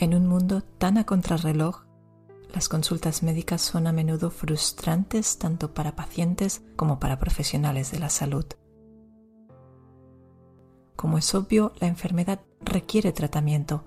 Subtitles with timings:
[0.00, 1.82] En un mundo tan a contrarreloj,
[2.54, 8.08] las consultas médicas son a menudo frustrantes tanto para pacientes como para profesionales de la
[8.08, 8.46] salud.
[10.96, 13.84] Como es obvio, la enfermedad requiere tratamiento,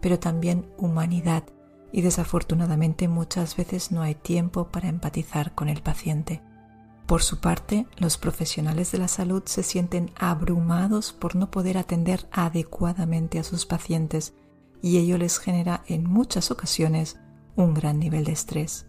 [0.00, 1.42] pero también humanidad
[1.90, 6.42] y desafortunadamente muchas veces no hay tiempo para empatizar con el paciente.
[7.06, 12.28] Por su parte, los profesionales de la salud se sienten abrumados por no poder atender
[12.30, 14.32] adecuadamente a sus pacientes
[14.84, 17.18] y ello les genera en muchas ocasiones
[17.56, 18.86] un gran nivel de estrés.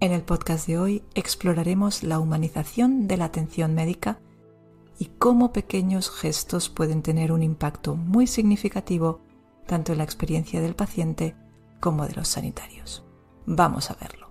[0.00, 4.18] En el podcast de hoy exploraremos la humanización de la atención médica
[4.98, 9.20] y cómo pequeños gestos pueden tener un impacto muy significativo
[9.66, 11.36] tanto en la experiencia del paciente
[11.78, 13.04] como de los sanitarios.
[13.44, 14.25] Vamos a verlo.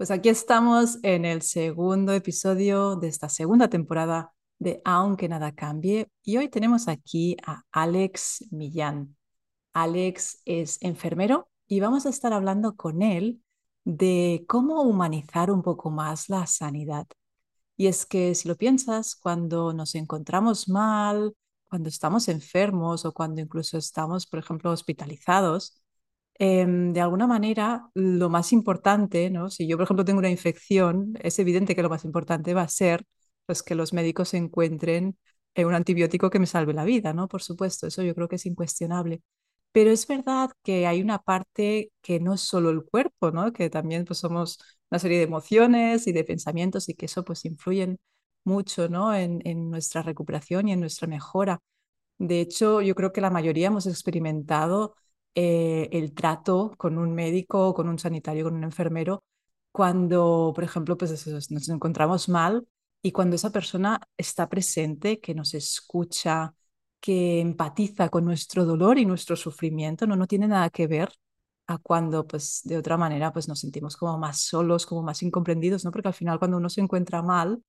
[0.00, 6.08] Pues aquí estamos en el segundo episodio de esta segunda temporada de Aunque nada cambie
[6.22, 9.14] y hoy tenemos aquí a Alex Millán.
[9.74, 13.42] Alex es enfermero y vamos a estar hablando con él
[13.84, 17.06] de cómo humanizar un poco más la sanidad.
[17.76, 21.34] Y es que si lo piensas, cuando nos encontramos mal,
[21.68, 25.79] cuando estamos enfermos o cuando incluso estamos, por ejemplo, hospitalizados,
[26.42, 29.50] Em, de alguna manera, lo más importante, ¿no?
[29.50, 32.68] Si yo, por ejemplo, tengo una infección, es evidente que lo más importante va a
[32.68, 33.04] ser
[33.46, 35.18] pues, que los médicos encuentren
[35.56, 37.28] un antibiótico que me salve la vida, ¿no?
[37.28, 39.20] Por supuesto, eso yo creo que es incuestionable.
[39.72, 43.52] Pero es verdad que hay una parte que no es solo el cuerpo, ¿no?
[43.52, 44.58] Que también pues, somos
[44.90, 47.98] una serie de emociones y de pensamientos y que eso pues influyen
[48.44, 49.14] mucho, ¿no?
[49.14, 51.60] En, en nuestra recuperación y en nuestra mejora.
[52.18, 54.94] De hecho, yo creo que la mayoría hemos experimentado
[55.34, 59.22] eh, el trato con un médico, con un sanitario, con un enfermero,
[59.72, 62.66] cuando, por ejemplo, pues nos encontramos mal
[63.02, 66.54] y cuando esa persona está presente, que nos escucha,
[67.00, 71.10] que empatiza con nuestro dolor y nuestro sufrimiento, no, no tiene nada que ver
[71.66, 75.84] a cuando, pues, de otra manera, pues nos sentimos como más solos, como más incomprendidos,
[75.84, 75.92] ¿no?
[75.92, 77.62] Porque al final cuando uno se encuentra mal,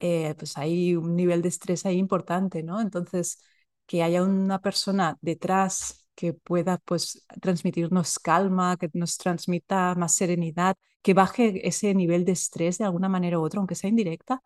[0.00, 2.80] eh, pues hay un nivel de estrés ahí importante, ¿no?
[2.80, 3.42] Entonces,
[3.86, 10.76] que haya una persona detrás que pueda pues transmitirnos calma, que nos transmita más serenidad,
[11.02, 14.42] que baje ese nivel de estrés de alguna manera u otra, aunque sea indirecta,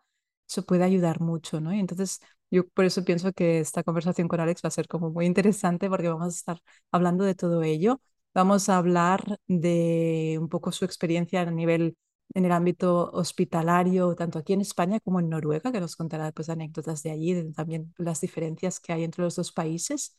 [0.47, 1.71] eso puede ayudar mucho, ¿no?
[1.71, 2.19] Entonces
[2.51, 5.89] yo por eso pienso que esta conversación con Alex va a ser como muy interesante
[5.89, 6.59] porque vamos a estar
[6.91, 8.01] hablando de todo ello.
[8.33, 11.97] Vamos a hablar de un poco su experiencia a nivel
[12.33, 16.49] en el ámbito hospitalario, tanto aquí en España como en Noruega, que nos contará pues
[16.49, 20.17] anécdotas de allí, de también las diferencias que hay entre los dos países.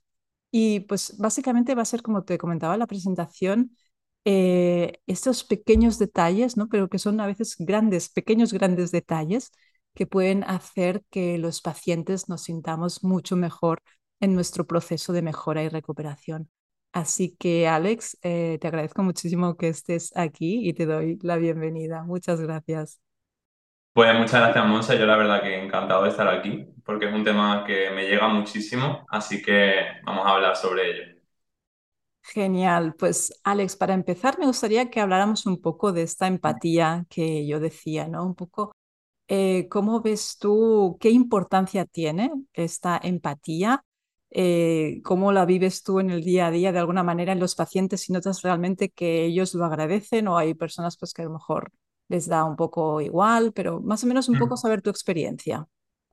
[0.58, 3.76] Y pues básicamente va a ser, como te comentaba en la presentación,
[4.24, 6.68] eh, estos pequeños detalles, ¿no?
[6.68, 9.52] pero que son a veces grandes, pequeños, grandes detalles
[9.94, 13.82] que pueden hacer que los pacientes nos sintamos mucho mejor
[14.20, 16.50] en nuestro proceso de mejora y recuperación.
[16.92, 22.02] Así que, Alex, eh, te agradezco muchísimo que estés aquí y te doy la bienvenida.
[22.04, 23.05] Muchas gracias.
[23.96, 24.98] Pues muchas gracias, Monse.
[24.98, 28.28] Yo la verdad que encantado de estar aquí, porque es un tema que me llega
[28.28, 29.72] muchísimo, así que
[30.04, 31.20] vamos a hablar sobre ello.
[32.20, 32.94] Genial.
[32.94, 37.58] Pues Alex, para empezar me gustaría que habláramos un poco de esta empatía que yo
[37.58, 38.26] decía, ¿no?
[38.26, 38.76] Un poco,
[39.28, 43.82] eh, ¿cómo ves tú, qué importancia tiene esta empatía?
[44.28, 47.54] Eh, ¿Cómo la vives tú en el día a día de alguna manera en los
[47.54, 51.32] pacientes si notas realmente que ellos lo agradecen o hay personas pues que a lo
[51.32, 51.72] mejor
[52.08, 54.58] les da un poco igual, pero más o menos un poco mm.
[54.58, 55.66] saber tu experiencia.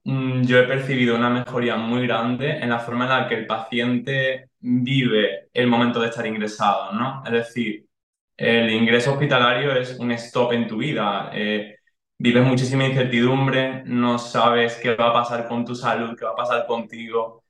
[0.05, 3.47] Mm, yo he percibido una mejoría muy grande en la forma en la que el
[3.47, 7.23] paciente vive el momento de estar ingresado, ¿no?
[7.25, 7.87] Es decir,
[8.35, 11.29] el ingreso hospitalario es un stop en tu vida.
[11.33, 11.77] Eh,
[12.17, 16.35] vives muchísima incertidumbre, no sabes qué va a pasar con tu salud, qué va a
[16.35, 17.43] pasar contigo.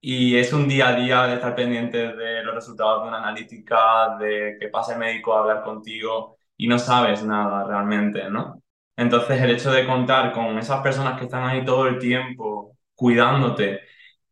[0.00, 4.16] Y es un día a día de estar pendiente de los resultados de una analítica,
[4.18, 8.62] de que pase el médico a hablar contigo y no sabes nada realmente, ¿no?
[8.96, 13.80] Entonces el hecho de contar con esas personas que están ahí todo el tiempo cuidándote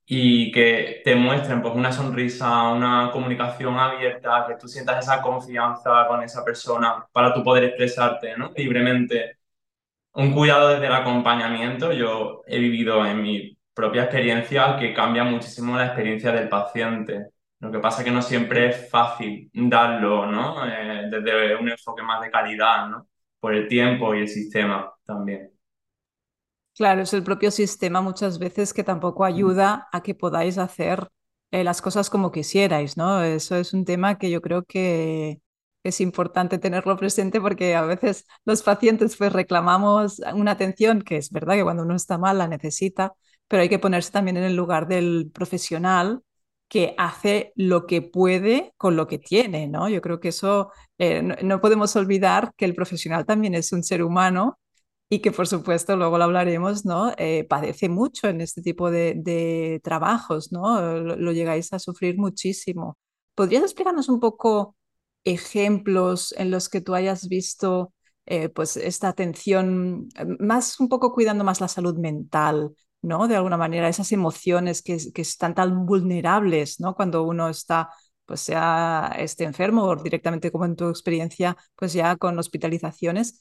[0.07, 6.07] y que te muestren pues una sonrisa, una comunicación abierta, que tú sientas esa confianza
[6.09, 8.53] con esa persona para tú poder expresarte ¿no?
[8.57, 9.39] libremente.
[10.15, 15.77] Un cuidado desde el acompañamiento, yo he vivido en mi propia experiencia que cambia muchísimo
[15.77, 17.29] la experiencia del paciente.
[17.61, 20.65] Lo que pasa es que no siempre es fácil darlo, ¿no?
[20.67, 23.09] Eh, desde un enfoque más de calidad, ¿no?
[23.41, 25.53] Por el tiempo y el sistema también.
[26.75, 31.09] Claro, es el propio sistema muchas veces que tampoco ayuda a que podáis hacer
[31.51, 33.23] eh, las cosas como quisierais, ¿no?
[33.25, 35.41] Eso es un tema que yo creo que
[35.83, 41.31] es importante tenerlo presente porque a veces los pacientes pues reclamamos una atención que es
[41.31, 43.15] verdad que cuando uno está mal la necesita,
[43.49, 46.23] pero hay que ponerse también en el lugar del profesional
[46.69, 49.89] que hace lo que puede con lo que tiene, ¿no?
[49.89, 54.03] Yo creo que eso eh, no, podemos olvidar que el profesional también es un ser
[54.03, 54.59] humano
[55.11, 57.13] y que por supuesto, luego lo hablaremos, ¿no?
[57.19, 60.81] Eh, padece mucho en este tipo de, trabajos, ¿no?
[61.01, 62.99] Lo, lo, llegáis a sufrir muchísimo.
[63.35, 64.77] ¿Podrías explicarnos un poco
[65.25, 67.93] ejemplos en los que tú hayas visto
[68.31, 73.29] eh, pues esta atención, más un poco cuidando más la salud mental, ¿no?
[73.29, 76.95] De alguna manera, esas emociones que, que están tan vulnerables, ¿no?
[76.95, 77.91] Cuando uno está
[78.27, 83.41] pues sea esté enfermo o directamente como en tu experiencia, pues ya con hospitalizaciones.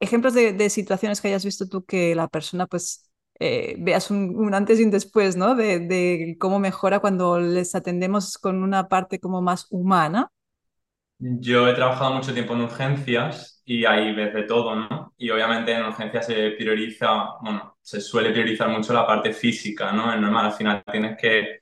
[0.00, 3.10] Ejemplos de, de situaciones que hayas visto tú que la persona pues
[3.40, 5.54] eh, veas un, un, antes y un después, ¿no?
[5.54, 10.30] De, de, cómo mejora cuando les atendemos con una parte como más humana
[11.18, 15.14] yo he trabajado mucho tiempo en urgencias y ahí ves de todo, ¿no?
[15.16, 20.12] Y obviamente en urgencias se prioriza, bueno, se suele priorizar mucho la parte física, ¿no?
[20.12, 21.60] Es normal, al final tienes que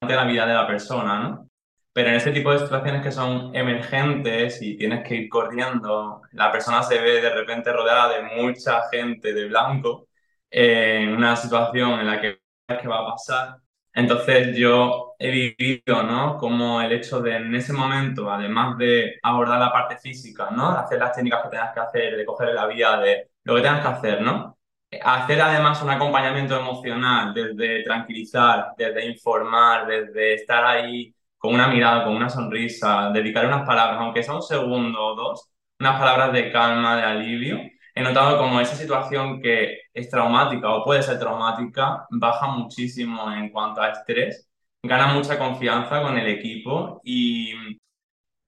[0.00, 1.50] la vida de la persona, ¿no?
[1.92, 6.52] Pero en este tipo de situaciones que son emergentes y tienes que ir corriendo, la
[6.52, 10.08] persona se ve de repente rodeada de mucha gente de blanco
[10.50, 13.56] eh, en una situación en la que qué va a pasar
[13.96, 16.36] entonces yo he vivido, ¿no?
[16.38, 20.70] Como el hecho de en ese momento, además de abordar la parte física, ¿no?
[20.70, 23.80] Hacer las técnicas que tengas que hacer, de coger la vía, de lo que tengas
[23.82, 24.58] que hacer, ¿no?
[25.02, 32.04] Hacer además un acompañamiento emocional, desde tranquilizar, desde informar, desde estar ahí con una mirada,
[32.04, 35.50] con una sonrisa, dedicar unas palabras, aunque sea un segundo o dos,
[35.80, 37.60] unas palabras de calma, de alivio,
[37.96, 43.50] he notado como esa situación que es traumática o puede ser traumática baja muchísimo en
[43.50, 44.48] cuanto a estrés,
[44.84, 47.54] gana mucha confianza con el equipo y,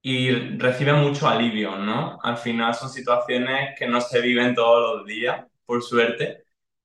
[0.02, 2.18] y recibe mucho alivio, ¿no?
[2.22, 6.44] Al final son situaciones que no se viven todos los días, por suerte,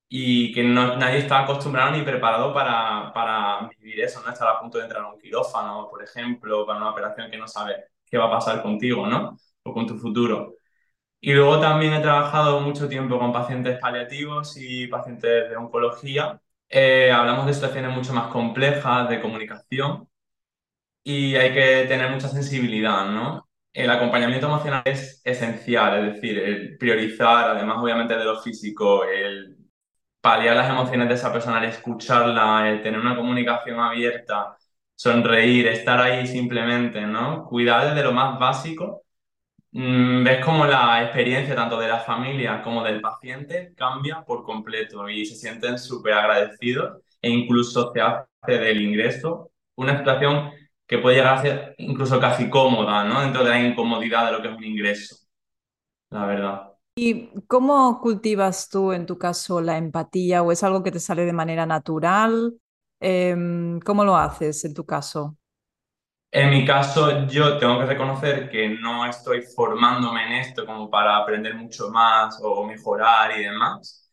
[0.10, 4.32] y que no, nadie está acostumbrado ni preparado para, para vivir eso, ¿no?
[4.32, 7.48] Estar a punto de entrar a un quirófano, por ejemplo, para una operación que no
[7.48, 9.38] sabe qué va a pasar contigo, ¿no?
[9.64, 10.56] O con tu futuro.
[11.26, 16.42] Y luego también he trabajado mucho tiempo con pacientes paliativos y pacientes de oncología.
[16.70, 20.10] Eh, hablamos de situaciones mucho más complejas de comunicación
[21.04, 23.48] y hay que tener mucha sensibilidad, ¿no?
[23.72, 29.58] El acompañamiento emocional es esencial, es decir, priorizar, además obviamente de lo físico, el
[30.22, 34.58] paliar las emociones de esa persona, el escucharla, el tener una comunicación abierta,
[34.96, 37.46] sonreír, estar ahí simplemente, ¿no?
[37.46, 39.03] Cuidar desde lo más básico
[39.74, 45.26] ves como la experiencia tanto de la familia como del paciente cambia por completo y
[45.26, 48.28] se sienten súper agradecidos e incluso se hace
[48.60, 50.52] del ingreso una situación
[50.86, 53.22] que puede llegar a ser incluso casi cómoda, ¿no?
[53.22, 55.16] Dentro de la incomodidad de lo que es un ingreso,
[56.12, 56.74] la verdad.
[56.96, 61.26] ¿Y cómo cultivas tú en tu caso la empatía o es algo que te sale
[61.26, 62.54] de manera natural?
[63.00, 63.36] Eh,
[63.84, 65.38] ¿Cómo lo haces en tu caso?
[66.34, 71.16] En mi caso, yo tengo que reconocer que no estoy formándome en esto como para
[71.18, 74.10] aprender mucho más o mejorar y demás.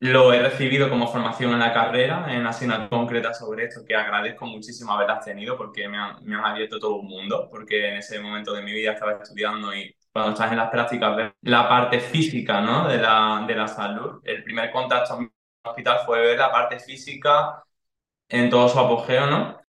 [0.00, 4.46] Lo he recibido como formación en la carrera, en asignaturas concretas sobre esto, que agradezco
[4.46, 8.18] muchísimo haberlas tenido porque me han, me han abierto todo un mundo, porque en ese
[8.18, 12.00] momento de mi vida estaba estudiando y cuando estás en las prácticas ves la parte
[12.00, 12.88] física ¿no?
[12.88, 14.20] de, la, de la salud.
[14.24, 15.30] El primer contacto en el
[15.70, 17.62] hospital fue ver la parte física
[18.28, 19.59] en todo su apogeo, ¿no?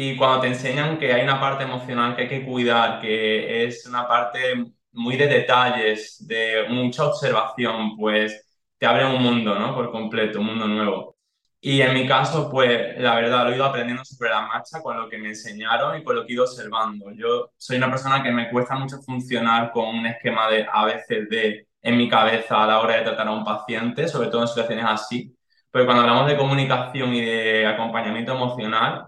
[0.00, 3.84] Y cuando te enseñan que hay una parte emocional que hay que cuidar, que es
[3.84, 9.74] una parte muy de detalles, de mucha observación, pues te abre un mundo, ¿no?
[9.74, 11.16] Por completo, un mundo nuevo.
[11.60, 14.96] Y en mi caso, pues la verdad, lo he ido aprendiendo sobre la marcha con
[14.96, 17.10] lo que me enseñaron y con lo que he ido observando.
[17.12, 21.96] Yo soy una persona que me cuesta mucho funcionar con un esquema de ABCD en
[21.96, 25.36] mi cabeza a la hora de tratar a un paciente, sobre todo en situaciones así.
[25.72, 29.07] Pero cuando hablamos de comunicación y de acompañamiento emocional,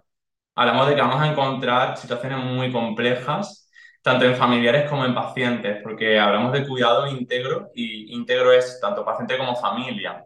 [0.60, 3.70] hablamos de que vamos a encontrar situaciones muy complejas,
[4.02, 9.04] tanto en familiares como en pacientes, porque hablamos de cuidado íntegro y íntegro es tanto
[9.04, 10.24] paciente como familia.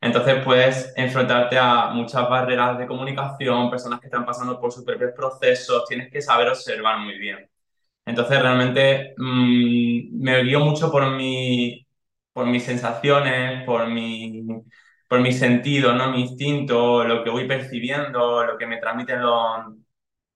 [0.00, 5.12] Entonces puedes enfrentarte a muchas barreras de comunicación, personas que están pasando por sus propios
[5.16, 7.48] procesos, tienes que saber observar muy bien.
[8.06, 11.86] Entonces realmente mmm, me guío mucho por, mi,
[12.32, 14.44] por mis sensaciones, por mi,
[15.08, 16.10] por mi sentido, ¿no?
[16.12, 19.74] Mi instinto, lo que voy percibiendo, lo que me transmiten los,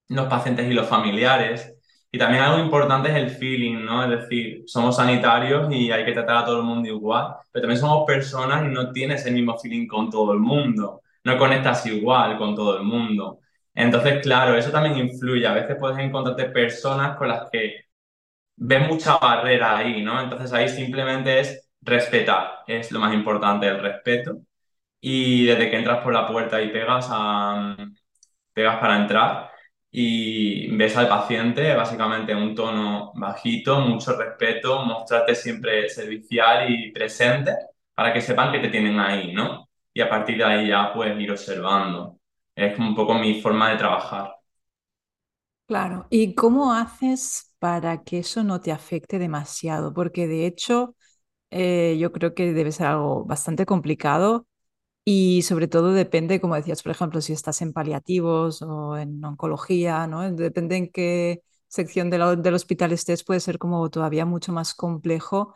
[0.09, 1.75] los pacientes y los familiares.
[2.11, 4.05] Y también algo importante es el feeling, ¿no?
[4.05, 7.81] Es decir, somos sanitarios y hay que tratar a todo el mundo igual, pero también
[7.81, 12.37] somos personas y no tienes el mismo feeling con todo el mundo, no conectas igual
[12.39, 13.41] con todo el mundo.
[13.75, 15.47] Entonces, claro, eso también influye.
[15.47, 17.87] A veces puedes encontrarte personas con las que
[18.57, 20.21] ves mucha barrera ahí, ¿no?
[20.23, 24.39] Entonces ahí simplemente es respetar, es lo más importante, el respeto.
[25.03, 27.11] Y desde que entras por la puerta y pegas
[28.53, 29.51] pegas para entrar
[29.91, 36.91] y ves al paciente básicamente en un tono bajito, mucho respeto, mostrarte siempre servicial y
[36.93, 37.53] presente
[37.95, 39.69] para que sepan que te tienen ahí, ¿no?
[39.93, 42.19] Y a partir de ahí ya puedes ir observando.
[42.55, 44.35] Es un poco mi forma de trabajar.
[45.67, 46.07] Claro.
[46.11, 49.95] ¿Y cómo haces para que eso no te afecte demasiado?
[49.95, 50.97] Porque de hecho,
[51.51, 54.47] eh, yo creo que debe ser algo bastante complicado
[55.05, 60.07] y sobre todo depende, como decías, por ejemplo, si estás en paliativos o en oncología,
[60.07, 60.31] ¿no?
[60.33, 65.55] Depende en qué sección del hospital estés, puede ser como todavía mucho más complejo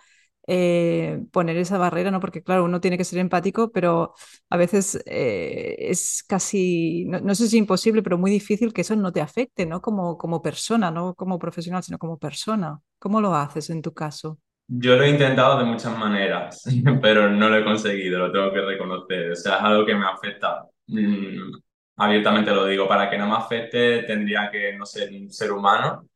[0.48, 2.20] eh, poner esa barrera, ¿no?
[2.20, 4.14] Porque claro, uno tiene que ser empático, pero
[4.48, 8.94] a veces eh, es casi, no, no sé si imposible, pero muy difícil que eso
[8.96, 9.80] no te afecte, ¿no?
[9.82, 12.80] Como, como persona, no como profesional, sino como persona.
[12.98, 14.38] ¿Cómo lo haces en tu caso?
[14.68, 16.62] Yo lo he intentado de muchas maneras,
[17.02, 19.30] pero no lo he conseguido, lo tengo que reconocer.
[19.32, 20.66] O sea, es algo que me afecta.
[20.88, 21.52] Mm,
[21.96, 26.08] abiertamente lo digo, para que no me afecte tendría que no ser un ser humano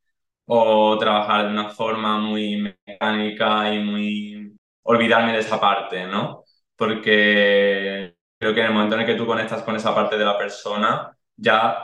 [0.45, 4.53] o trabajar de una forma muy mecánica y muy
[4.83, 6.43] olvidarme de esa parte, ¿no?
[6.75, 10.25] Porque creo que en el momento en el que tú conectas con esa parte de
[10.25, 11.77] la persona, ya,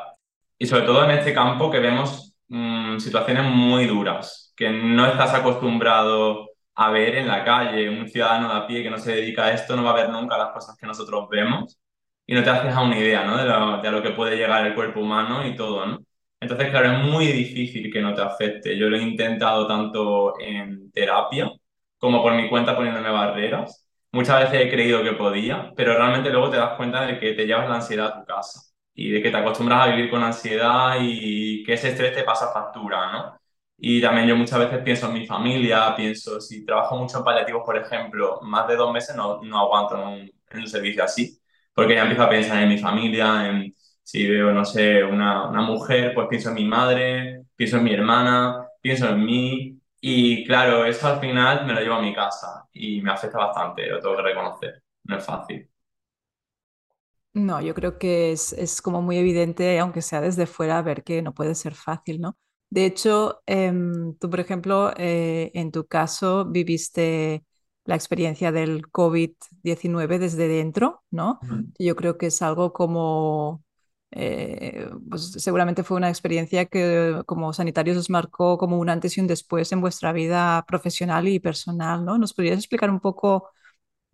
[0.58, 5.34] y sobre todo en este campo que vemos mm, situaciones muy duras, que no estás
[5.34, 9.46] acostumbrado a ver en la calle, un ciudadano de a pie que no se dedica
[9.46, 11.80] a esto no va a ver nunca las cosas que nosotros vemos
[12.26, 13.38] y no te haces a una idea, ¿no?
[13.38, 16.00] De lo, de lo que puede llegar el cuerpo humano y todo, ¿no?
[16.40, 18.78] Entonces, claro, es muy difícil que no te afecte.
[18.78, 21.50] Yo lo he intentado tanto en terapia
[21.98, 23.88] como por mi cuenta poniéndome barreras.
[24.12, 27.46] Muchas veces he creído que podía, pero realmente luego te das cuenta de que te
[27.46, 28.62] llevas la ansiedad a tu casa
[28.94, 32.52] y de que te acostumbras a vivir con ansiedad y que ese estrés te pasa
[32.54, 33.40] factura, ¿no?
[33.78, 37.64] Y también yo muchas veces pienso en mi familia, pienso, si trabajo mucho en paliativos,
[37.66, 41.40] por ejemplo, más de dos meses no, no aguanto en un, servicio así,
[41.74, 45.62] porque ya empiezo a pensar en mi familia, en si veo, no sé, una, una
[45.62, 49.80] mujer, pues pienso en mi madre, pienso en mi hermana, pienso en mí.
[50.00, 53.88] Y claro, eso al final me lo llevo a mi casa y me afecta bastante,
[53.88, 54.84] lo tengo que reconocer.
[55.04, 55.70] No es fácil.
[57.34, 61.22] No, yo creo que es, es como muy evidente, aunque sea desde fuera, ver que
[61.22, 62.38] no puede ser fácil, ¿no?
[62.70, 67.44] De hecho, em, tú, por ejemplo, eh, en tu caso viviste
[67.86, 71.40] la experiencia del COVID-19 desde dentro, ¿no?
[71.42, 71.58] Ujú.
[71.80, 73.64] Yo creo que es algo como,
[74.12, 79.22] eh, pues seguramente fue una experiencia que como sanitarios os marcó como un antes y
[79.22, 82.18] un después en vuestra vida profesional y personal, ¿no?
[82.18, 83.50] ¿Nos podrías explicar un poco?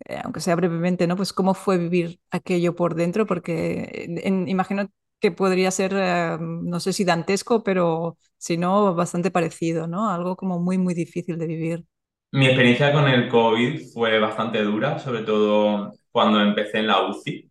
[0.06, 1.16] eh, aunque sea brevemente, ¿no?
[1.16, 4.88] Pues cómo fue vivir aquello por dentro, porque en- en- imagino
[5.20, 10.10] que podría ser, eh, no sé si dantesco, pero si no, bastante parecido, ¿no?
[10.10, 11.84] Algo como muy, muy difícil de vivir.
[12.32, 17.50] Mi experiencia con el COVID fue bastante dura, sobre todo cuando empecé en la UCI.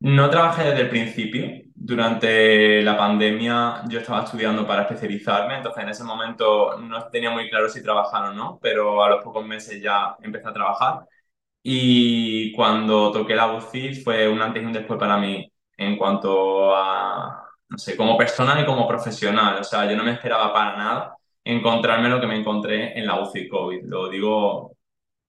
[0.00, 1.46] No trabajé desde el principio.
[1.74, 7.50] Durante la pandemia yo estaba estudiando para especializarme, entonces en ese momento no tenía muy
[7.50, 11.06] claro si trabajar o no, pero a los pocos meses ya empecé a trabajar.
[11.62, 15.51] Y cuando toqué la UCI fue un antes y un después para mí
[15.82, 19.58] en cuanto a, no sé, como persona y como profesional.
[19.60, 23.20] O sea, yo no me esperaba para nada encontrarme lo que me encontré en la
[23.20, 23.84] UCI COVID.
[23.84, 24.76] Lo digo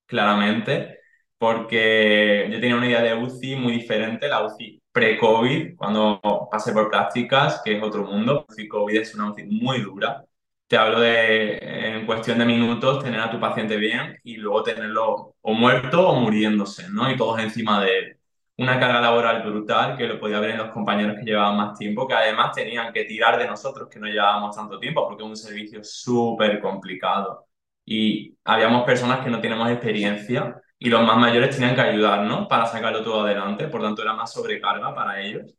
[0.05, 0.99] claramente,
[1.37, 6.89] porque yo tenía una idea de UCI muy diferente, la UCI pre-COVID, cuando pasé por
[6.89, 8.45] prácticas, que es otro mundo.
[8.49, 10.23] UCI COVID es una UCI muy dura.
[10.67, 11.57] Te hablo de,
[11.97, 16.19] en cuestión de minutos, tener a tu paciente bien y luego tenerlo o muerto o
[16.19, 17.11] muriéndose, ¿no?
[17.11, 18.17] Y todos encima de él.
[18.57, 22.07] Una carga laboral brutal que lo podía ver en los compañeros que llevaban más tiempo,
[22.07, 25.35] que además tenían que tirar de nosotros que no llevábamos tanto tiempo, porque es un
[25.37, 27.47] servicio súper complicado
[27.85, 32.65] y habíamos personas que no teníamos experiencia y los más mayores tenían que ayudarnos para
[32.67, 35.55] sacarlo todo adelante, por tanto era más sobrecarga para ellos.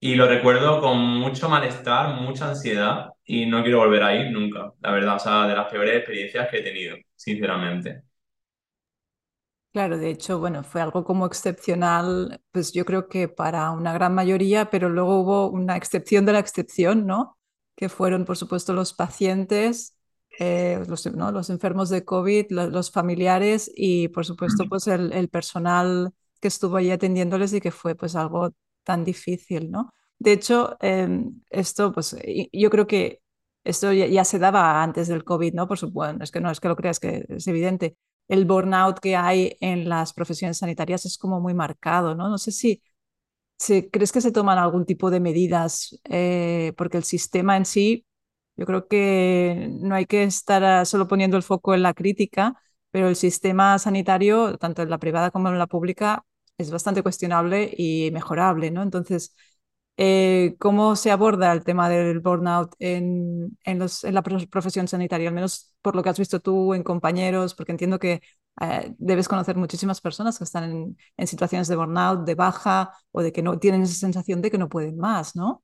[0.00, 4.72] Y lo recuerdo con mucho malestar, mucha ansiedad y no quiero volver a ir nunca,
[4.80, 8.02] la verdad, o sea, de las peores experiencias que he tenido, sinceramente.
[9.72, 14.12] Claro, de hecho, bueno, fue algo como excepcional, pues yo creo que para una gran
[14.16, 17.38] mayoría, pero luego hubo una excepción de la excepción, ¿no?
[17.76, 19.96] Que fueron, por supuesto, los pacientes,
[20.40, 21.30] eh, los, ¿no?
[21.30, 26.10] los enfermos de COVID, lo- los familiares y, por supuesto, pues el, el personal
[26.40, 28.50] que estuvo ahí atendiéndoles y que fue pues algo
[28.82, 29.92] tan difícil, ¿no?
[30.18, 32.16] De hecho, em, esto, pues
[32.52, 33.20] yo creo que
[33.62, 35.68] esto ya, ya se daba antes del COVID, ¿no?
[35.68, 37.96] Por supuesto, es que no es que lo creas, que es evidente
[38.30, 42.30] el burnout que hay en las profesiones sanitarias es como muy marcado, ¿no?
[42.30, 42.82] No sé si,
[43.58, 48.06] si crees que se toman algún tipo de medidas, eh, porque el sistema en sí
[48.56, 52.54] Yo creo que no hay que estar ah, solo poniendo el foco en la crítica,
[52.92, 56.24] pero el sistema sanitario, tanto en la privada como en la pública,
[56.58, 58.82] es bastante cuestionable y mejorable, ¿no?
[58.84, 59.34] Entonces,
[60.02, 65.28] eh, ¿cómo se aborda el tema del burnout en, la profesión sanitaria?
[65.28, 68.22] Al menos por lo que has visto tú en compañeros, porque entiendo que
[68.62, 73.20] eh, debes conocer muchísimas personas que están en, en, situaciones de burnout, de baja o
[73.20, 75.62] de que no tienen esa sensación de que no pueden más, ¿no?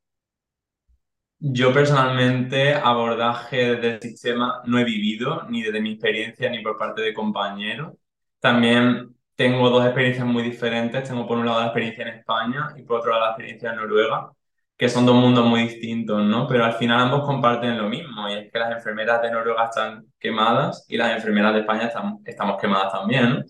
[1.39, 7.01] Yo personalmente abordaje del sistema no he vivido, ni desde mi experiencia ni por parte
[7.01, 7.95] de compañeros.
[8.39, 11.09] También tengo dos experiencias muy diferentes.
[11.09, 13.77] Tengo por un lado la experiencia en España y por otro lado la experiencia en
[13.77, 14.31] Noruega,
[14.77, 16.49] que son dos mundos muy distintos, ¿no?
[16.49, 20.07] Pero al final ambos comparten lo mismo y es que las enfermeras de Noruega están
[20.19, 23.45] quemadas y las enfermeras de España están, estamos quemadas también, ¿no?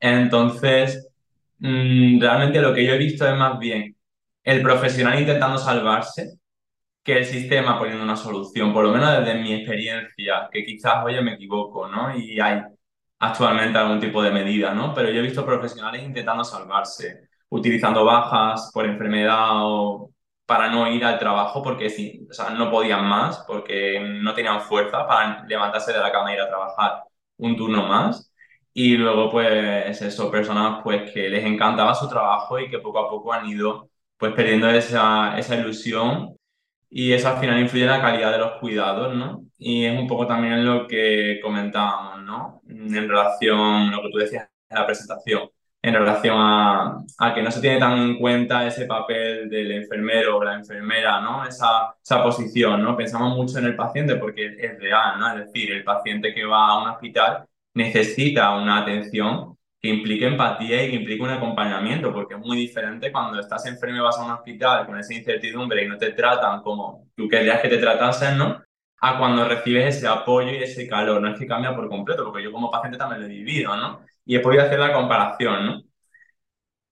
[0.00, 1.08] Entonces,
[1.58, 3.96] mm, realmente lo que yo he visto es más bien
[4.44, 6.38] el profesional intentando salvarse
[7.02, 11.20] que el sistema poniendo una solución, por lo menos desde mi experiencia, que quizás, oye,
[11.22, 12.16] me equivoco, ¿no?
[12.16, 12.62] Y hay
[13.22, 14.92] actualmente algún tipo de medida, ¿no?
[14.94, 20.10] Pero yo he visto profesionales intentando salvarse, utilizando bajas por enfermedad o
[20.46, 21.86] para no ir al trabajo porque
[22.28, 26.34] o sea, no podían más, porque no tenían fuerza para levantarse de la cama e
[26.36, 27.04] ir a trabajar
[27.38, 28.32] un turno más.
[28.74, 33.08] Y luego, pues, eso, personas pues que les encantaba su trabajo y que poco a
[33.10, 36.36] poco han ido pues perdiendo esa, esa ilusión
[36.90, 39.44] y eso al final influye en la calidad de los cuidados, ¿no?
[39.58, 42.62] Y es un poco también lo que comentábamos, ¿no?
[42.68, 45.50] En relación lo que tú decías en la presentación,
[45.82, 50.38] en relación a, a, que no se tiene tan en cuenta ese papel del enfermero
[50.38, 51.44] o la enfermera, ¿no?
[51.44, 52.96] Esa, esa posición, ¿no?
[52.96, 55.28] Pensamos mucho en el paciente porque es real, ¿no?
[55.28, 60.84] Es decir, el paciente que va a un hospital necesita una atención que implique empatía
[60.84, 64.24] y que implique un acompañamiento, porque es muy diferente cuando estás enfermo y vas a
[64.24, 68.38] un hospital con esa incertidumbre y no te tratan como tú querías que te tratasen,
[68.38, 68.62] ¿no?
[69.02, 72.42] A cuando recibes ese apoyo y ese calor, no es que cambia por completo, porque
[72.42, 74.00] yo como paciente también lo he vivido, ¿no?
[74.24, 75.82] Y he podido hacer la comparación, ¿no?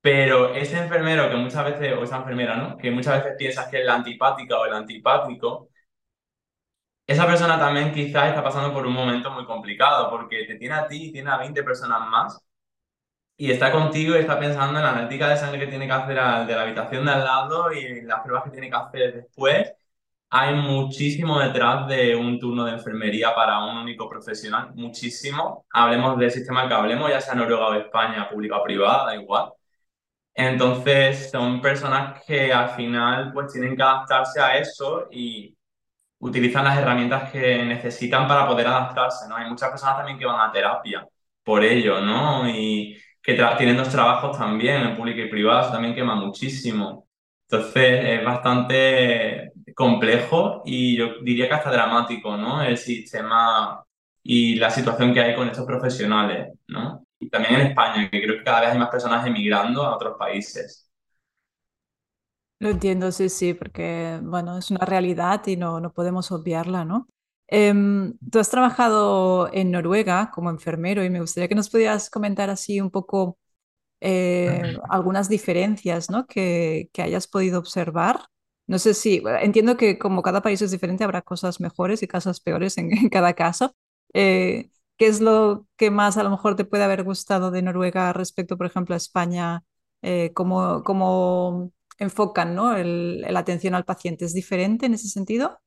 [0.02, 2.76] Pero ese enfermero que muchas veces, o esa enfermera, ¿no?
[2.78, 5.68] Que muchas veces piensas que es la antipática o el antipático,
[7.06, 10.86] esa persona también quizás está pasando por un momento muy complicado, porque te tiene a
[10.86, 12.40] ti y tiene a 20 personas más
[13.36, 16.18] y está contigo y está pensando en la analítica de sangre que tiene que hacer
[16.18, 19.72] al de la habitación de al lado y las pruebas que tiene que hacer después.
[20.32, 25.66] Hay muchísimo detrás de un turno de enfermería para un único profesional, muchísimo.
[25.72, 29.50] Hablemos del sistema que hablemos, ya sea Noruega o España, pública o privada, da igual.
[30.34, 35.56] Entonces, son personas que al final pues tienen que adaptarse a eso y
[36.20, 39.36] utilizan las herramientas que necesitan para poder adaptarse, ¿no?
[39.36, 41.06] Hay muchas personas también que van a terapia
[41.44, 42.48] por ello, ¿no?
[42.48, 47.08] Y que tienen dos trabajos también, en público y privado, también quema muchísimo.
[47.48, 49.49] Entonces es bastante
[49.80, 52.62] complejo y yo diría que hasta dramático, ¿no?
[52.62, 53.82] El sistema
[54.22, 57.02] y la situación que hay con estos profesionales, ¿no?
[57.18, 60.18] Y también en España, que creo que cada vez hay más personas emigrando a otros
[60.18, 60.86] países.
[62.58, 67.08] Lo entiendo, sí, sí, porque, bueno, es una realidad y no, no podemos obviarla, ¿no?
[67.48, 72.50] Em, tú has trabajado en Noruega como enfermero y me gustaría que nos pudieras comentar
[72.50, 73.38] así un poco
[74.00, 76.26] eh, algunas diferencias ¿no?
[76.26, 78.20] que, que, hayas podido observar.
[78.70, 82.38] No sé si, entiendo que como cada país es diferente, habrá cosas mejores y cosas
[82.38, 83.74] peores en, en cada caso.
[84.14, 88.12] Eh, ¿Qué es lo que más a lo mejor te puede haber gustado de Noruega
[88.12, 89.64] respecto, por ejemplo, a España?
[90.02, 92.72] Eh, ¿cómo, ¿Cómo enfocan ¿no?
[92.78, 94.24] la atención al paciente?
[94.24, 95.58] ¿Es diferente en ese sentido?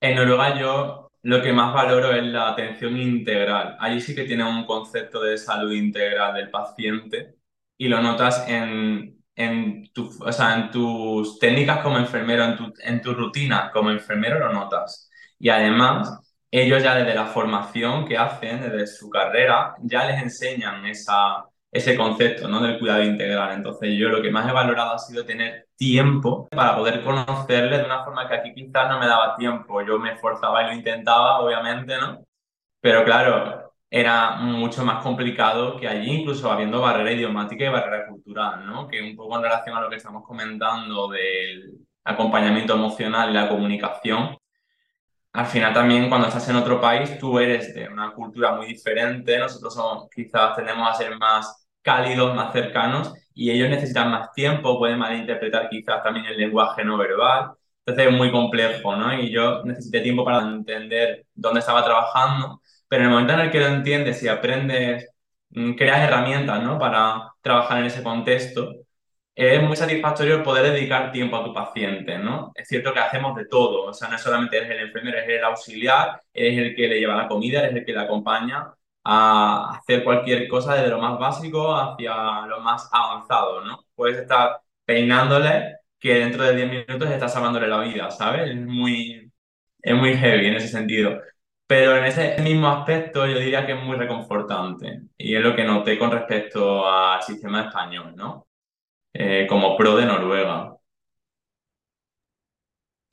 [0.00, 3.76] En Noruega yo lo que más valoro es la atención integral.
[3.80, 7.36] Allí sí que tiene un concepto de salud integral del paciente
[7.76, 12.72] y lo notas en, en, tu, o sea, en tus técnicas como enfermero, en tu,
[12.82, 15.10] en tu rutina como enfermero lo notas.
[15.38, 16.20] Y además,
[16.50, 21.44] ellos ya desde la formación que hacen, desde su carrera, ya les enseñan esa,
[21.74, 22.60] ese concepto ¿no?
[22.60, 23.52] del cuidado integral.
[23.52, 27.84] Entonces yo lo que más he valorado ha sido tener tiempo para poder conocerle de
[27.84, 29.82] una forma que aquí quizás no me daba tiempo.
[29.82, 32.24] Yo me esforzaba y lo intentaba, obviamente, ¿no?
[32.80, 33.63] Pero claro,
[33.96, 38.88] era mucho más complicado que allí, incluso habiendo barrera idiomática y barrera cultural, ¿no?
[38.88, 43.48] Que un poco en relación a lo que estamos comentando del acompañamiento emocional y la
[43.48, 44.36] comunicación,
[45.32, 49.38] al final también cuando estás en otro país, tú eres de una cultura muy diferente,
[49.38, 54.76] nosotros somos, quizás tendemos a ser más cálidos, más cercanos, y ellos necesitan más tiempo,
[54.76, 57.52] pueden malinterpretar quizás también el lenguaje no verbal.
[57.86, 59.14] Entonces es muy complejo, ¿no?
[59.14, 62.60] Y yo necesité tiempo para entender dónde estaba trabajando,
[62.94, 65.10] pero en el momento en el que lo entiendes y aprendes,
[65.50, 66.78] mm, creas herramientas, ¿no?
[66.78, 68.72] Para trabajar en ese contexto,
[69.34, 72.52] es muy satisfactorio poder dedicar tiempo a tu paciente, ¿no?
[72.54, 75.44] Es cierto que hacemos de todo, o sea, no solamente eres el enfermero, eres el
[75.44, 80.04] auxiliar, eres el que le lleva la comida, eres el que le acompaña a hacer
[80.04, 83.86] cualquier cosa desde lo más básico hacia lo más avanzado, ¿no?
[83.96, 88.50] Puedes estar peinándole que dentro de 10 minutos estás salvándole la vida, ¿sabes?
[88.50, 89.32] Es muy,
[89.82, 91.20] es muy heavy en ese sentido.
[91.66, 95.64] Pero en ese mismo aspecto yo diría que es muy reconfortante y es lo que
[95.64, 98.46] noté con respecto al sistema español, ¿no?
[99.14, 100.76] Eh, como pro de Noruega.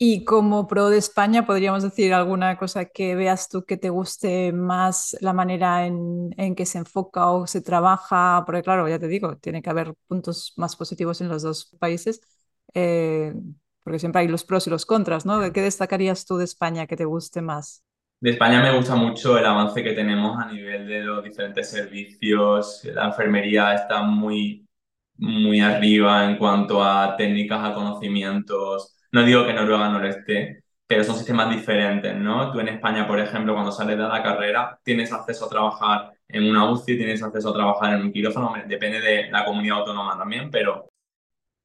[0.04, 4.52] Y como pro de España, ¿podríamos decir alguna cosa que veas tú que te guste
[4.52, 8.42] más la manera en, en, que se enfoca o se trabaja?
[8.48, 12.20] Porque claro, ya te digo, tiene que haber puntos más positivos en los dos países,
[12.74, 13.34] eh,
[13.84, 15.40] porque siempre hay los pros y los contras, ¿no?
[15.54, 17.84] ¿Qué destacarías tú de España que te guste más?
[18.22, 22.82] De España me gusta mucho el avance que tenemos a nivel de los diferentes servicios.
[22.86, 24.66] La enfermería está muy,
[25.18, 30.64] muy arriba en cuanto a técnicas, a conocimientos no digo que Noruega no lo esté,
[30.88, 32.52] pero son sistemas diferentes, ¿no?
[32.52, 36.50] Tú en España, por ejemplo, cuando sales de la carrera, tienes acceso a trabajar en
[36.50, 40.50] una UCI, tienes acceso a trabajar en un quirófano, depende de la comunidad autónoma también,
[40.50, 40.91] pero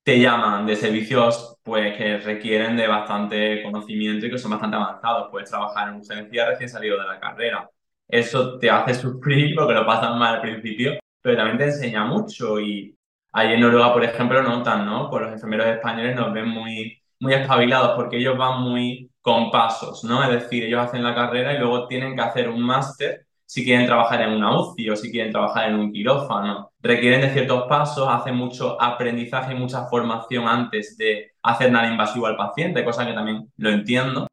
[0.07, 5.29] te llaman de servicios pues que requieren de bastante conocimiento y que son bastante avanzados.
[5.33, 7.69] Puedes trabajar en urgencia recién salido de la carrera.
[8.07, 12.61] Eso te hace sufrir porque lo pasas mal al principio, pero también te enseña mucho
[12.61, 12.97] y
[13.33, 15.11] ahí en Noruega, por ejemplo, notan, ¿no?
[15.11, 20.05] Pues los enfermeros españoles nos ven muy muy espabilados porque ellos van muy con pasos,
[20.05, 20.23] ¿no?
[20.23, 23.87] Es decir, ellos hacen la carrera y luego tienen que hacer un máster si quieren
[23.87, 26.73] trabajar en una UCI o si quieren trabajar en un quirófano.
[26.81, 32.27] Requieren de ciertos pasos, hacen mucho aprendizaje y mucha formación antes de hacer nada invasivo
[32.27, 34.27] al paciente, cosa que también lo entiendo.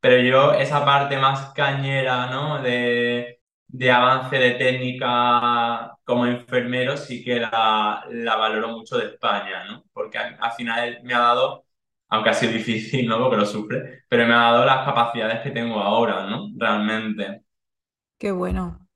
[0.00, 2.62] Pero yo esa parte más cañera, ¿no?
[2.62, 9.64] De, de avance de técnica como enfermero sí que la, la valoro mucho de España,
[9.64, 9.84] ¿no?
[9.92, 11.64] Porque al final me ha dado
[12.08, 13.18] aunque ha sido difícil, ¿no?
[13.18, 16.48] Porque lo sufre, pero me ha dado las capacidades que tengo ahora, ¿no?
[16.56, 17.42] Realmente.
[18.20, 18.86] Qué bueno.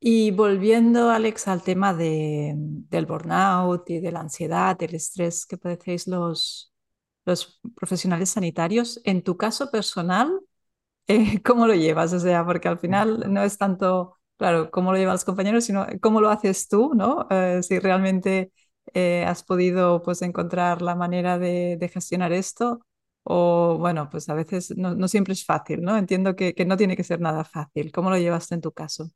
[0.00, 5.56] Y volviendo, Alex, al tema de, del burnout y de la ansiedad, del estrés que
[5.56, 6.74] padecéis los,
[7.24, 10.40] los profesionales sanitarios, en tu caso personal,
[11.08, 12.12] eh, ¿cómo lo llevas?
[12.14, 15.86] O sea, porque al final no es tanto, claro, cómo lo llevan los compañeros, sino
[16.00, 17.28] cómo lo haces tú, ¿no?
[17.30, 18.52] Eh, si realmente
[18.94, 22.80] eh, has podido pues encontrar la manera de, gestionar esto
[23.24, 25.96] o bueno, pues a veces no, siempre es fácil, ¿no?
[25.96, 27.92] Entiendo que, no tiene que ser nada fácil.
[27.92, 29.10] ¿Cómo lo llevaste en tu caso?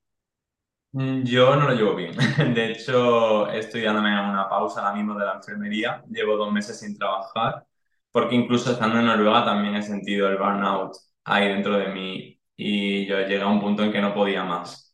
[0.92, 2.16] Mm, yo no lo llevo bien.
[2.54, 6.02] De hecho, estoy dándome una pausa ahora mismo de la enfermería.
[6.08, 7.64] Llevo dos meses sin trabajar,
[8.12, 13.06] porque incluso estando en Noruega también he sentido el burnout ahí dentro de mí y
[13.06, 14.86] yo llegué a un punto en que no podía más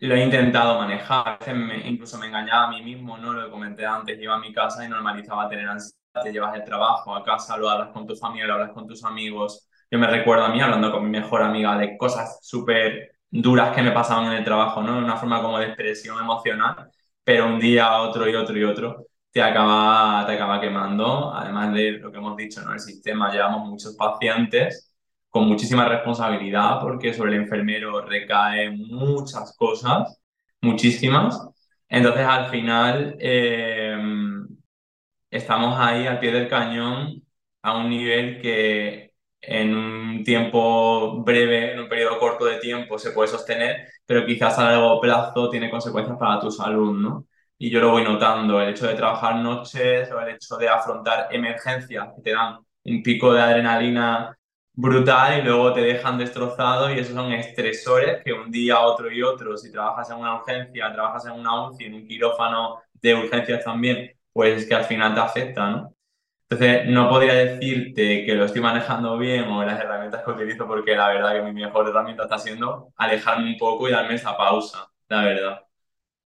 [0.00, 3.32] lo he intentado manejar, a veces incluso me engañaba a mí mismo, ¿no?
[3.32, 7.14] Lo comenté antes, iba a mi casa y normalizaba tener ansiedad, te llevas el trabajo
[7.14, 9.68] a casa, lo hablas con tu familia, lo hablas con tus amigos.
[9.90, 13.82] Yo me recuerdo a mí hablando con mi mejor amiga de cosas súper duras que
[13.82, 14.98] me pasaban en el trabajo, ¿no?
[14.98, 16.90] Una forma como de expresión emocional,
[17.24, 21.92] pero un día otro y otro y otro te acaba, te acaba quemando, además de
[21.92, 22.72] lo que hemos dicho, ¿no?
[22.72, 24.92] El sistema, llevamos muchos pacientes
[25.28, 30.18] con muchísima responsabilidad porque sobre el enfermero recae muchas cosas,
[30.62, 31.40] muchísimas.
[31.88, 33.96] Entonces al final eh,
[35.30, 37.22] estamos ahí al pie del cañón
[37.62, 43.12] a un nivel que en un tiempo breve, en un periodo corto de tiempo se
[43.12, 47.26] puede sostener, pero quizás a largo plazo tiene consecuencias para tu salud, ¿no?
[47.58, 51.28] Y yo lo voy notando, el hecho de trabajar noches o el hecho de afrontar
[51.32, 54.36] emergencias que te dan un pico de adrenalina
[54.72, 59.22] brutal y luego te dejan destrozado y esos son estresores que un día, otro y
[59.22, 63.64] otro, si trabajas en una urgencia, trabajas en una UCI, en un quirófano de urgencias
[63.64, 65.96] también, pues es que al final te afecta, ¿no?
[66.48, 70.94] Entonces, no podría decirte que lo estoy manejando bien o las herramientas que utilizo porque
[70.94, 74.92] la verdad que mi mejor herramienta está siendo alejarme un poco y darme esa pausa,
[75.08, 75.62] la verdad.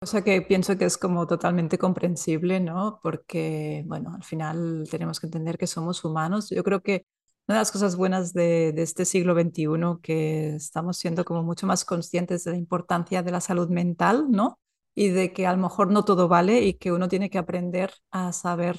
[0.02, 3.00] O sea que pienso que es como totalmente comprensible, ¿no?
[3.02, 6.50] Porque, bueno, al final tenemos que entender que somos humanos.
[6.50, 7.06] Yo creo que
[7.48, 11.86] una de las cosas buenas de, este siglo XXI que estamos siendo como mucho más
[11.86, 14.58] conscientes de la importancia de la salud mental, ¿no?
[14.94, 17.92] Y de que a lo mejor no todo vale y que uno tiene que aprender
[18.10, 18.78] a saber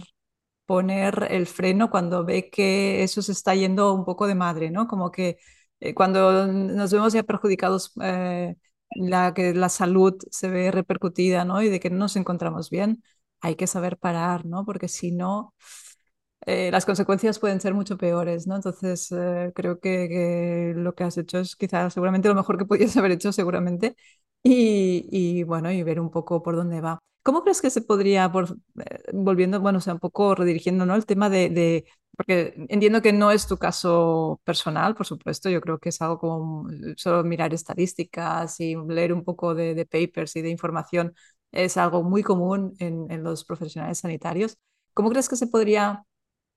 [0.66, 4.88] poner el freno cuando ve que eso se está yendo un poco de madre, ¿no?
[4.88, 5.38] Como que
[5.80, 8.56] eh, cuando nos vemos ya perjudicados, eh,
[8.92, 11.62] la, que la salud se ve repercutida, ¿no?
[11.62, 13.04] Y de que no nos encontramos bien,
[13.42, 14.66] hay que saber parar, ¿no?
[14.66, 15.54] Porque si no
[16.46, 18.56] eh, las consecuencias pueden ser mucho peores, ¿no?
[18.56, 22.96] Entonces, eh, creo que, lo que has hecho es quizás seguramente lo mejor que podías
[22.98, 23.96] haber hecho, seguramente,
[24.44, 27.00] y, bueno, y ver un poco por dónde va.
[27.24, 30.96] ¿Cómo crees que se podría, eh, volviendo, bueno, o sea, un poco redirigiendo, ¿no?
[30.96, 31.86] El tema de,
[32.18, 36.20] porque entiendo que no es tu caso personal, por supuesto, yo creo que es algo
[36.20, 41.14] como eh, solo mirar estadísticas y leer un poco de, de papers y de información
[41.52, 44.58] es algo muy común en, los profesionales sanitarios.
[44.94, 46.04] ¿Cómo crees que se podría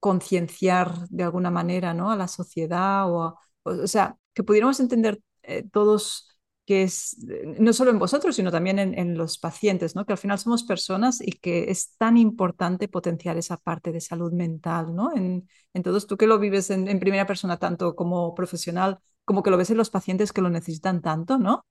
[0.01, 2.11] concienciar de alguna manera, ¿no?
[2.11, 6.36] A la sociedad o, a, o sea, que pudiéramos entender eh, todos
[6.67, 7.17] que es
[7.61, 10.05] no solo en vosotros, sino también en, en, los pacientes, ¿no?
[10.05, 14.33] que al final somos personas y que es tan importante potenciar esa parte de salud
[14.33, 15.15] mental, ¿no?
[15.15, 19.45] En, en todos, tú que lo vives en, en, primera persona tanto como profesional, como
[19.45, 21.65] que lo ves en los pacientes que lo necesitan tanto, ¿no?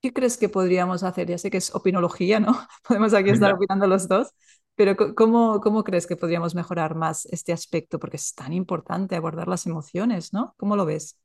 [0.00, 1.28] ¿Qué crees que podríamos hacer?
[1.28, 2.66] Ya sé que es opinología, ¿no?
[2.88, 4.28] Podemos aquí estar opinando los dos,
[4.74, 7.98] pero ¿cómo, ¿cómo crees que podríamos mejorar más este aspecto?
[7.98, 10.54] Porque es tan importante abordar las emociones, ¿no?
[10.56, 11.18] ¿Cómo lo ves?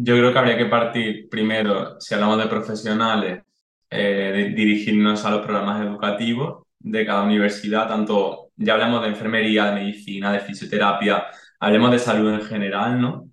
[0.00, 3.42] Yo creo que habría que partir primero, si hablamos de profesionales,
[3.90, 9.66] eh, de dirigirnos a los programas educativos de cada universidad, tanto ya hablemos de enfermería,
[9.66, 11.24] de medicina, de fisioterapia,
[11.58, 13.28] hablemos de salud en general, ¿no?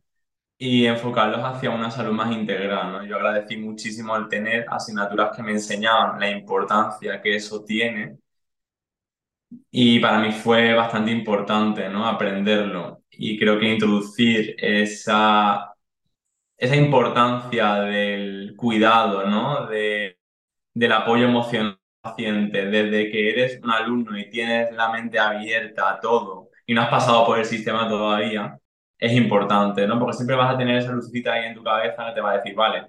[0.58, 3.06] Y enfocarlos hacia una salud más integral, ¿no?
[3.06, 8.18] Yo agradecí muchísimo el tener asignaturas que me enseñaban la importancia que eso tiene
[9.72, 12.08] y para mí fue bastante importante, ¿no?
[12.08, 13.04] Aprenderlo.
[13.12, 15.75] Y creo que introducir esa
[16.58, 19.68] esa importancia del cuidado, ¿no?
[19.68, 20.20] De,
[20.74, 25.92] del apoyo emocional al paciente, desde que eres un alumno y tienes la mente abierta
[25.92, 28.60] a todo y no has pasado por el sistema todavía,
[28.98, 30.00] es importante, ¿no?
[30.00, 32.38] Porque siempre vas a tener esa lucecita ahí en tu cabeza que te va a
[32.38, 32.88] decir, vale,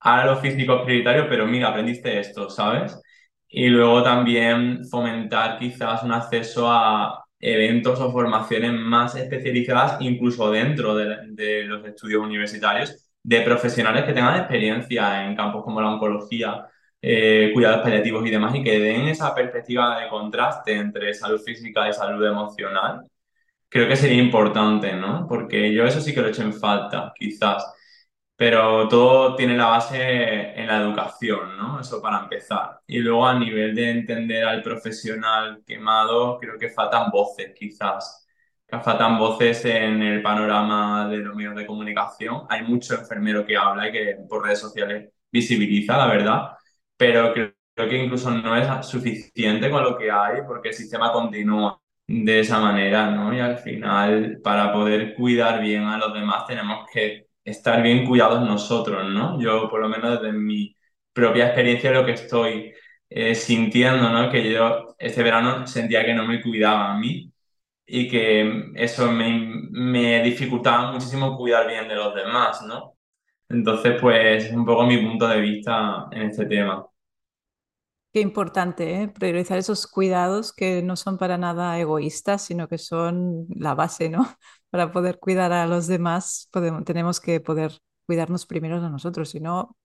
[0.00, 3.00] ahora lo físico es prioritario, pero mira, aprendiste esto, ¿sabes?
[3.48, 10.94] Y luego también fomentar quizás un acceso a, eventos o formaciones más especializadas, incluso dentro
[10.94, 16.66] de, los estudios universitarios, de profesionales que tengan experiencia en campos como la oncología,
[17.02, 21.88] eh, cuidados paliativos y demás, y que den esa perspectiva de contraste entre salud física
[21.88, 23.02] y salud emocional.
[23.68, 25.26] Creo que sería importante, ¿no?
[25.28, 27.64] Porque yo eso sí que lo he hecho en falta, quizás
[28.42, 31.78] pero todo tiene la base en la educación, ¿no?
[31.78, 32.80] Eso para empezar.
[32.88, 38.26] Y luego a nivel de entender al profesional quemado, creo que faltan voces, quizás.
[38.68, 42.42] Faltan voces en el panorama de los medios de comunicación.
[42.48, 46.50] Hay mucho enfermero que habla y que por redes sociales visibiliza, la verdad,
[46.96, 51.12] pero creo, creo que incluso no es suficiente con lo que hay porque el sistema
[51.12, 53.32] continúa de esa manera, ¿no?
[53.32, 58.40] Y al final, para poder cuidar bien a los demás, tenemos que estar bien cuidados
[58.42, 59.40] nosotros, ¿no?
[59.40, 60.76] Yo, por lo menos desde mi
[61.12, 62.72] propia experiencia, lo que estoy
[63.08, 64.30] eh, sintiendo, ¿no?
[64.30, 67.32] Que yo este verano sentía que no me cuidaba a mí
[67.86, 72.96] y que eso me, me dificultaba muchísimo cuidar bien de los demás, ¿no?
[73.48, 76.86] Entonces, pues, un poco mi punto de vista en este tema.
[78.12, 79.08] Qué importante, ¿eh?
[79.08, 84.26] priorizar esos cuidados que no son para nada egoístas, sino que son la base, ¿no?
[84.72, 86.50] Para poder cuidar a los demás,
[86.86, 89.76] tenemos que poder cuidarnos primero a nosotros, si no,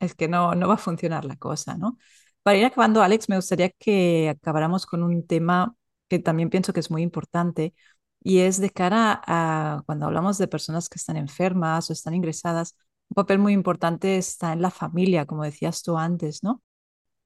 [0.00, 1.98] es que no, no va a funcionar la cosa, ¿no?
[2.42, 5.74] Para ir acabando, Alex, me gustaría que acabáramos con un tema
[6.08, 7.74] que también pienso que es muy importante
[8.22, 12.76] y es de cara a cuando hablamos de personas que están enfermas o están ingresadas,
[13.10, 16.62] un papel muy importante está en la familia, como decías tú antes, ¿no?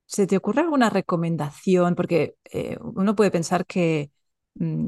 [0.07, 1.95] ¿Se te ocurre alguna recomendación?
[1.95, 4.13] Porque eh, uno puede pensar que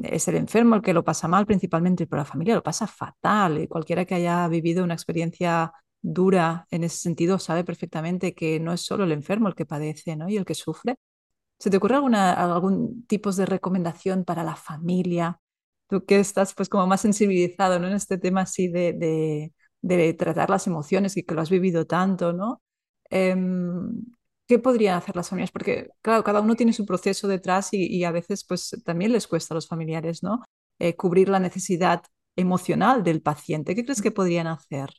[0.04, 3.58] es el enfermo el que lo pasa mal principalmente, pero la familia lo pasa fatal.
[3.62, 8.72] Y cualquiera que haya vivido una experiencia dura en ese sentido sabe perfectamente que no
[8.72, 10.28] es solo el enfermo el que padece ¿no?
[10.28, 10.96] y el que sufre.
[11.58, 15.40] ¿Se te ocurre algún tipo de recomendación para la familia?
[15.88, 17.88] Tú que estás pues como más sensibilizado ¿no?
[17.88, 19.52] en este tema así de,
[19.82, 22.62] de, tratar las emociones y que lo has vivido tanto, ¿no?
[23.10, 23.36] Eh,
[24.50, 25.52] ¿qué podrían hacer las familias?
[25.52, 29.54] Porque, claro, cada uno tiene su proceso detrás y, a veces pues también les cuesta
[29.54, 30.42] a los familiares, ¿no?
[30.80, 32.02] Eh, cubrir la necesidad
[32.34, 33.76] emocional del paciente.
[33.76, 34.90] ¿Qué crees que podrían hacer?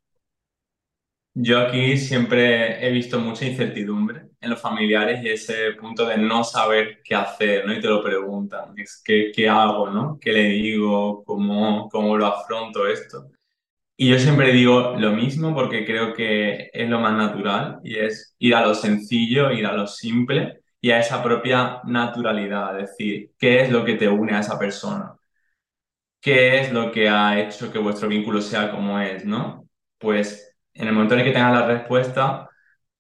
[1.34, 6.46] Yo aquí siempre he visto mucha incertidumbre en los familiares y ese punto de no
[6.46, 7.74] saber qué hacer, ¿no?
[7.74, 10.18] Y te lo preguntan, es ¿qué, qué hago, ¿no?
[10.18, 11.26] ¿Qué le digo?
[11.26, 13.30] ¿Cómo, cómo lo afronto esto?
[14.02, 18.36] Y yo siempre digo lo mismo porque creo que es lo más natural y es
[18.40, 23.32] ir a lo sencillo, ir a lo simple y a esa propia naturalidad, es decir,
[23.38, 25.14] ¿qué es lo que te une a esa persona?
[26.20, 29.68] ¿Qué es lo que ha hecho que vuestro vínculo sea como es, ¿no?
[29.98, 32.50] Pues en el momento en el que tengas la respuesta,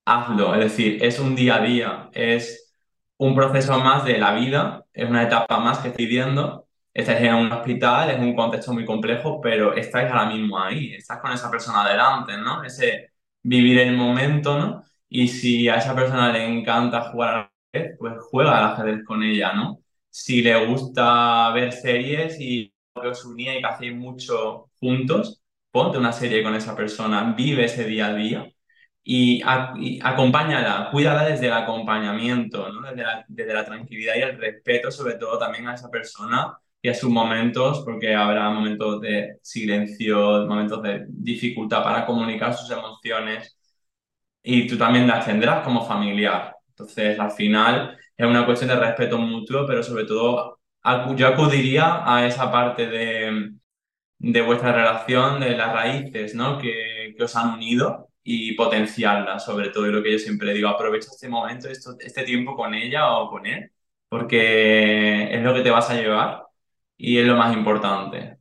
[0.05, 2.75] hazlo, es decir, es un día a día, es
[3.17, 7.35] un proceso más de la vida, es una etapa más que estoy viendo estáis en
[7.35, 11.49] un hospital, es un contexto muy complejo, pero estáis ahora mismo ahí, estás con esa
[11.49, 12.63] persona adelante, ¿no?
[12.63, 13.11] Ese
[13.43, 14.83] vivir el momento, ¿no?
[15.09, 17.51] Y si a esa persona le encanta jugar
[17.99, 19.79] pues juega al ajedrez con ella, ¿no?
[20.09, 25.97] Si le gusta ver series y que os unía y que hacéis mucho juntos, ponte
[25.97, 28.51] una serie con esa persona, vive ese día a día
[29.03, 29.41] y,
[30.03, 32.81] acompáñala, cuídala desde el acompañamiento, ¿no?
[32.89, 36.89] desde, la, desde la tranquilidad y el respeto, sobre todo también a esa persona y
[36.89, 43.57] a sus momentos, porque habrá momentos de silencio, momentos de dificultad para comunicar sus emociones
[44.43, 46.55] y tú también las tendrás como familiar.
[46.69, 50.59] Entonces, al final es una cuestión de respeto mutuo, pero sobre todo
[51.15, 53.51] yo acudiría a esa parte de,
[54.19, 56.57] de vuestra relación, de las raíces ¿no?
[56.59, 59.87] que, que os han unido y potenciarlas, sobre todo.
[59.87, 63.29] Y lo que yo siempre digo, aprovecha este momento, esto, este tiempo con ella o
[63.29, 63.71] con él,
[64.09, 66.43] porque es lo que te vas a llevar
[67.01, 68.37] y es lo más importante.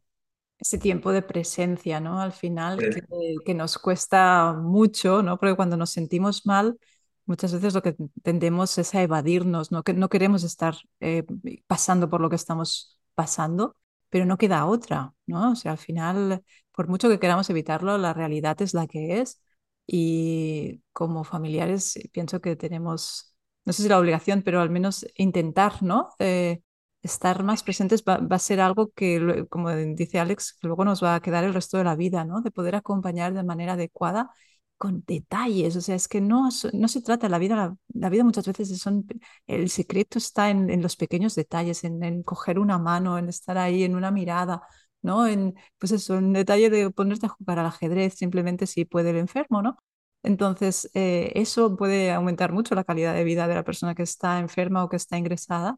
[0.59, 2.21] Ese tiempo de presencia, ¿no?
[2.21, 3.03] Al final, que,
[3.43, 5.39] que, nos cuesta mucho, ¿no?
[5.39, 6.79] Porque cuando nos sentimos mal,
[7.25, 9.83] muchas veces lo que tendemos es a evadirnos, ¿no?
[9.83, 11.25] Que no queremos estar eh,
[11.67, 13.77] pasando por lo que estamos pasando,
[14.11, 15.53] pero no queda otra, ¿no?
[15.53, 19.41] O sea, al final, por mucho que queramos evitarlo, la realidad es la que es
[19.87, 25.83] y como familiares pienso que tenemos, no sé si la obligación, pero al menos intentar,
[25.83, 26.11] ¿no?
[26.19, 26.61] Eh,
[27.03, 31.21] estar más presentes va, a ser algo que, como dice Alex, luego nos va a
[31.21, 32.43] quedar el resto de la vida, ¿no?
[32.43, 34.31] De poder acompañar de manera adecuada
[34.77, 38.47] con detalles, o sea, es que no, no se trata, la vida, la, vida muchas
[38.47, 39.07] veces son,
[39.47, 43.95] el secreto está en, los pequeños detalles, en, coger una mano, en estar ahí, en
[43.95, 44.63] una mirada,
[45.03, 45.27] ¿no?
[45.27, 49.19] En, pues eso, en detalle de ponerte a jugar al ajedrez, simplemente si puede el
[49.19, 49.77] enfermo, ¿no?
[50.23, 54.39] Entonces, eh, eso puede aumentar mucho la calidad de vida de la persona que está
[54.39, 55.77] enferma o que está ingresada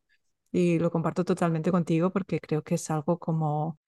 [0.52, 3.78] y lo comparto totalmente contigo porque creo que es algo como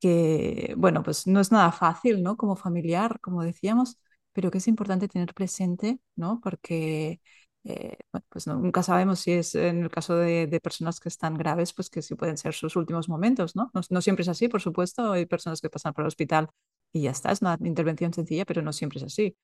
[0.00, 2.36] que, bueno, pues no es nada fácil, ¿no?
[2.36, 3.98] Como familiar, como decíamos,
[4.32, 6.40] pero que es importante tener presente, ¿no?
[6.42, 7.20] Porque
[7.64, 7.98] eh,
[8.28, 12.02] pues nunca sabemos si es en el caso de, personas que están graves, pues que
[12.02, 13.70] sí pueden ser sus últimos momentos, ¿no?
[13.90, 14.00] ¿no?
[14.02, 16.48] siempre es así, por supuesto, hay personas que pasan por el hospital
[16.92, 19.36] y ya está, es una intervención sencilla, pero no siempre es así.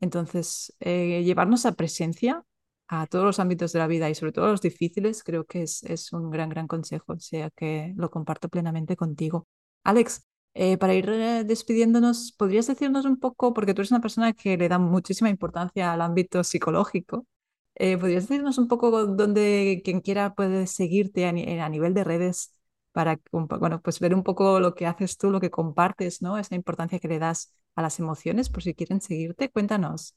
[0.00, 2.44] Entonces, eh, llevarnos a presencia
[2.92, 5.84] a todos los ámbitos de la vida y sobre todo los difíciles, creo que es,
[5.84, 9.46] es un gran, gran consejo, o sea que lo comparto plenamente contigo.
[9.84, 14.32] Alex, eh, para ir eh, despidiéndonos, ¿podrías decirnos un poco, porque tú eres una persona
[14.32, 17.26] que le da muchísima importancia al ámbito psicológico,
[17.76, 21.30] eh, ¿podrías decirnos un poco dónde quien quiera puede seguirte a,
[21.64, 22.54] a, nivel de redes
[22.92, 26.38] para bueno, pues ver un poco lo que haces tú, lo que compartes, ¿no?
[26.38, 30.16] Esa importancia que le das a las emociones, por si quieren seguirte, cuéntanos.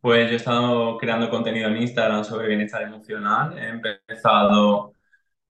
[0.00, 3.58] Pues yo he estado creando contenido en Instagram sobre bienestar emocional.
[3.58, 4.94] He empezado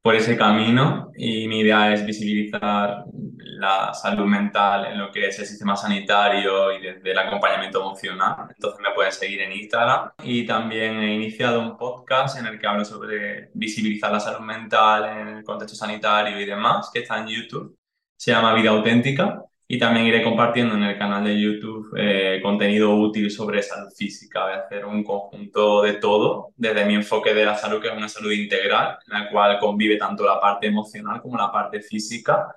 [0.02, 3.04] por ese camino y mi idea es visibilizar
[3.38, 8.48] la salud mental en lo que es el sistema sanitario y desde el acompañamiento emocional.
[8.48, 12.66] Entonces me pueden seguir en Instagram y también he iniciado un podcast en el que
[12.66, 17.28] hablo sobre visibilizar la salud mental en el contexto sanitario y demás, que está en
[17.28, 17.76] YouTube.
[18.16, 22.92] Se llama Vida Auténtica y también iré compartiendo en el canal de YouTube eh, contenido
[22.96, 24.42] útil sobre salud física.
[24.42, 27.96] Voy a hacer un conjunto de todo, desde mi enfoque de la salud, que es
[27.96, 32.52] una salud integral, en la cual convive tanto la parte emocional como la parte física,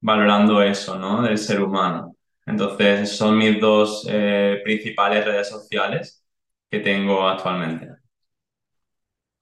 [0.00, 1.22] valorando eso, ¿no?
[1.22, 2.14] Del ser humano.
[2.44, 6.22] Entonces, son mis dos eh, principales redes sociales
[6.70, 7.97] que tengo actualmente.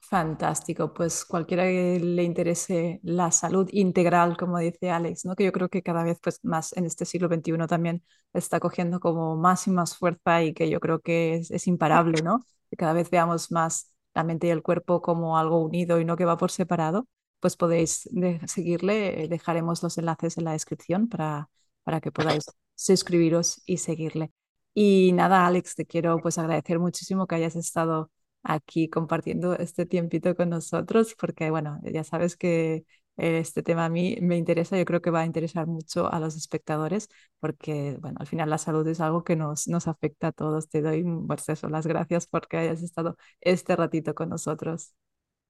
[0.08, 5.34] Fantástico, pues cualquiera que le interese la salud integral, como dice Alex, ¿no?
[5.34, 9.00] que yo creo que cada vez pues, más en este siglo XXI también está cogiendo
[9.00, 12.44] como más y más fuerza y que yo creo que es, imparable, ¿no?
[12.70, 16.16] que cada vez veamos más la mente y el cuerpo como algo unido y no
[16.16, 17.08] que va por separado,
[17.40, 18.08] pues podéis
[18.46, 21.50] seguirle, dejaremos los enlaces en la descripción para,
[21.82, 24.30] para que podáis suscribiros y seguirle.
[24.72, 28.10] Y nada, Alex, te quiero pues agradecer muchísimo que hayas estado
[28.46, 32.84] aquí compartiendo este tiempito con nosotros, porque bueno, ya sabes que
[33.16, 36.36] este tema a mí me interesa, yo creo que va a interesar mucho a los
[36.36, 37.08] espectadores,
[37.40, 40.68] porque bueno, al final la salud es algo que nos, nos afecta a todos.
[40.68, 44.94] Te doy pues eso, las gracias porque hayas estado este ratito con nosotros.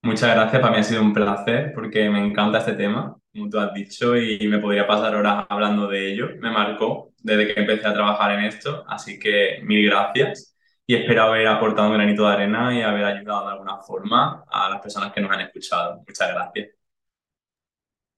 [0.03, 3.59] Muchas gracias, para mí ha sido un placer porque me encanta este tema, como tú
[3.59, 6.29] has dicho, y me podría pasar horas hablando de ello.
[6.39, 10.56] Me marcó desde que empecé a trabajar en esto, así que mil gracias
[10.87, 14.71] y espero haber aportado un granito de arena y haber ayudado de alguna forma a
[14.71, 16.03] las personas que nos han escuchado.
[16.07, 16.69] Muchas gracias.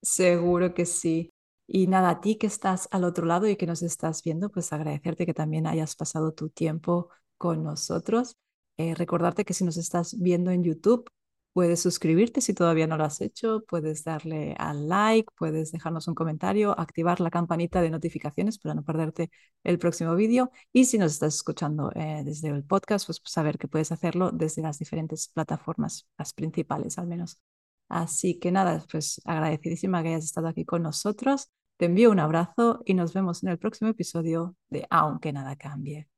[0.02, 1.32] Seguro que sí.
[1.66, 4.72] Y nada, a ti que estás al otro lado y que nos estás viendo, pues
[4.72, 8.36] agradecerte que también hayas pasado tu tiempo con nosotros.
[8.76, 11.10] Eh, recordarte que si nos estás viendo en YouTube,
[11.52, 16.14] Puedes suscribirte si todavía no lo has hecho, puedes darle al like, puedes dejarnos un
[16.14, 19.30] comentario, activar la campanita de notificaciones para no perderte
[19.64, 20.52] el próximo vídeo.
[20.72, 24.62] Y si nos estás escuchando eh, desde el podcast, pues saber que puedes hacerlo desde
[24.62, 27.40] las diferentes plataformas, las principales al menos.
[27.88, 31.50] Así que nada, pues agradecidísima que hayas estado aquí con nosotros.
[31.76, 36.08] Te envío un abrazo y nos vemos en el próximo episodio de Aunque nada cambie.